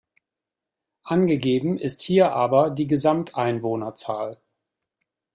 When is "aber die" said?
2.31-2.87